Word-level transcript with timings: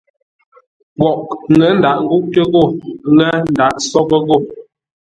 Poghʼ 0.97 1.27
ŋə̂ 1.57 1.71
ndǎghʼ 1.77 2.01
ngúʼtə́ 2.03 2.45
ghô, 2.53 2.63
Ŋə̂ 3.15 3.29
ndǎghʼ 3.51 3.75
nsóghʼə́ 3.81 4.19
ghô. 4.27 4.37